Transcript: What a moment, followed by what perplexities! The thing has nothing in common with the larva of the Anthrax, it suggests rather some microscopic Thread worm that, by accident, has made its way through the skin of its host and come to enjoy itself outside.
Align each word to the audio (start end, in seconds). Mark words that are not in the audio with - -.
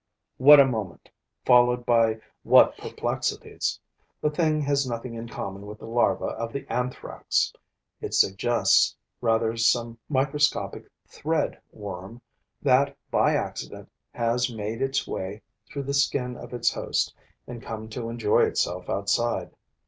What 0.37 0.59
a 0.59 0.65
moment, 0.65 1.11
followed 1.45 1.85
by 1.85 2.21
what 2.41 2.75
perplexities! 2.75 3.79
The 4.19 4.31
thing 4.31 4.59
has 4.61 4.89
nothing 4.89 5.13
in 5.13 5.27
common 5.29 5.67
with 5.67 5.77
the 5.77 5.85
larva 5.85 6.25
of 6.25 6.51
the 6.51 6.65
Anthrax, 6.73 7.53
it 8.01 8.15
suggests 8.15 8.95
rather 9.21 9.55
some 9.57 9.99
microscopic 10.09 10.89
Thread 11.07 11.61
worm 11.71 12.19
that, 12.63 12.97
by 13.11 13.35
accident, 13.35 13.91
has 14.11 14.51
made 14.51 14.81
its 14.81 15.07
way 15.07 15.43
through 15.67 15.83
the 15.83 15.93
skin 15.93 16.35
of 16.35 16.51
its 16.51 16.73
host 16.73 17.13
and 17.45 17.61
come 17.61 17.87
to 17.89 18.09
enjoy 18.09 18.41
itself 18.45 18.89
outside. 18.89 19.51